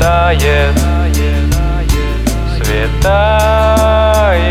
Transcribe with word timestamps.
Светает, 0.00 0.72
светает. 2.56 4.48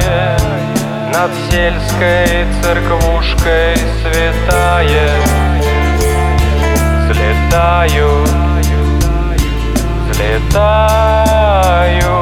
Над 1.12 1.32
сельской 1.50 2.46
церквушкой 2.62 3.76
светает 4.04 5.26
Взлетаю, 7.10 8.28
взлетаю 10.12 12.18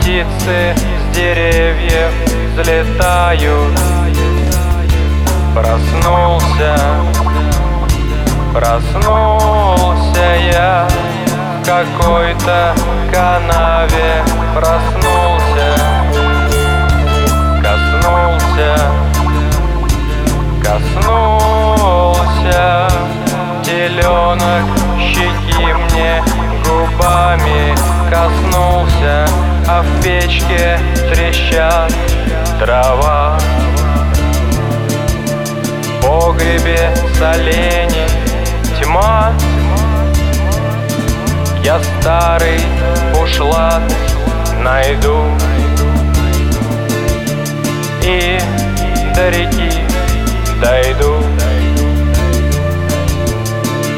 Птицы 0.00 0.58
с 0.74 1.14
деревьев 1.14 2.12
взлетают. 2.54 3.78
Проснулся, 5.54 6.74
проснулся 8.54 10.28
я 10.50 10.88
какой-то 11.70 12.74
канаве 13.12 14.24
проснулся. 14.52 15.68
Коснулся, 17.62 18.72
коснулся. 20.64 21.60
Теленок 23.62 24.66
щеки 24.98 25.72
мне 25.72 26.24
губами 26.64 27.76
коснулся 28.10 29.28
А 29.68 29.82
в 29.82 30.02
печке 30.02 30.80
трещат 31.08 31.92
дрова 32.58 33.38
погребе 36.02 36.92
солений 37.16 38.08
тьма 38.80 39.32
Я 41.70 41.78
старый 42.00 42.60
ушла 43.22 43.80
найду. 44.58 45.18
И 48.02 48.40
до 49.14 49.30
реки 49.30 49.70
дойду. 50.60 51.22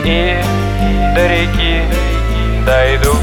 И 0.04 0.36
до 1.14 1.26
реки 1.26 1.82
дойду. 2.66 3.16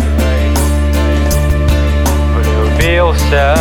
Влюбился, 2.33 3.55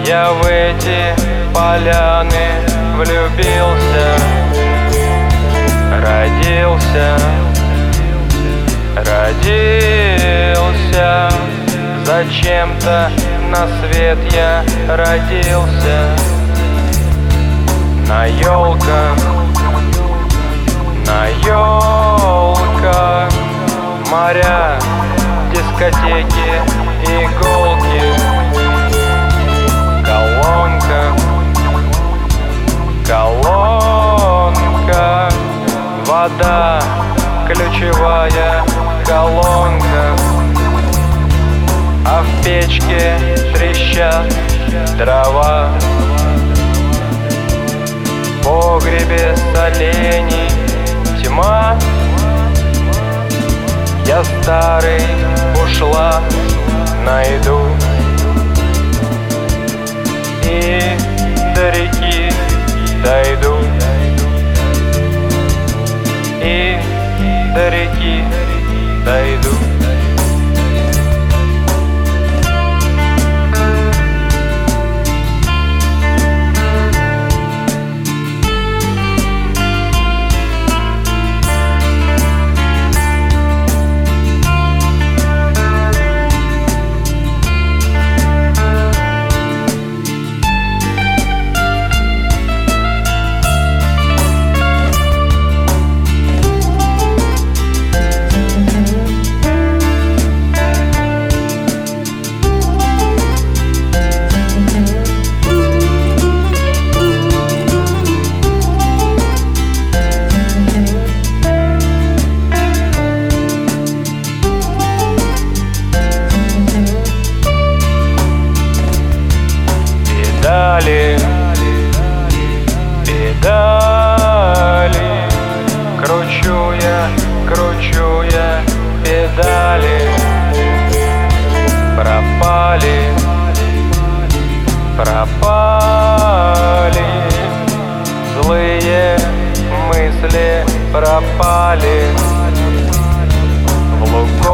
Я 0.05 0.33
в 0.33 0.45
эти 0.45 1.15
поляны 1.53 2.49
влюбился 2.97 4.40
Родился, 6.01 7.17
родился. 8.95 10.31
Зачем-то 12.03 13.11
на 13.49 13.67
свет 13.79 14.17
я 14.33 14.63
родился. 14.87 16.17
На 18.07 18.25
елках, 18.25 19.17
на 21.05 21.27
елках 21.45 23.31
Моря, 24.09 24.79
дискотеки, 25.53 26.40
Вода, 36.21 36.79
ключевая 37.47 38.63
колонка. 39.07 40.15
А 42.05 42.21
в 42.21 42.45
печке 42.45 43.17
трещат 43.55 44.31
дрова. 44.99 45.69
В 48.37 48.45
погребе 48.45 49.35
солений 49.55 50.51
тьма. 51.23 51.75
Я 54.05 54.23
старый 54.23 55.01
ушла, 55.63 56.21
найду 57.03 57.50
до 67.53 67.69
реки 67.69 68.23
дойду 69.05 69.70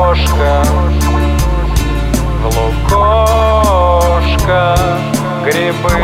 лукошко, 0.07 0.63
в 2.41 2.43
лукошко 3.25 4.61
грибы 5.43 5.99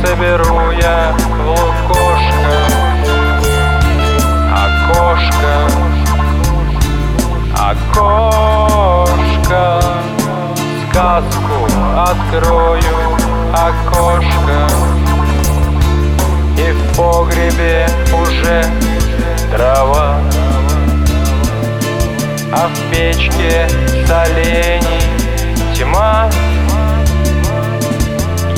соберу 0.00 0.70
я 0.70 1.14
в 1.18 1.20
лукошко 1.46 2.56
Окошко, 4.64 5.54
окошко 7.54 9.62
Сказку 10.88 11.58
открою 11.96 12.61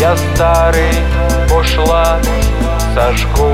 я 0.04 0.14
старый 0.18 0.92
ушла, 1.58 2.18
сожгу. 2.94 3.52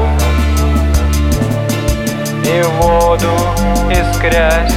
И 2.44 2.62
в 2.62 2.70
воду 2.82 3.30
искрясь 3.88 4.74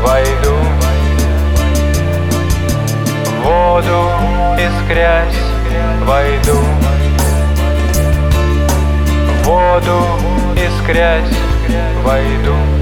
войду. 0.00 0.56
В 3.26 3.42
воду 3.44 4.08
искрясь 4.56 5.42
войду. 6.06 6.58
В 9.42 9.46
воду 9.46 10.06
искрясь 10.56 11.36
войду 12.02 12.81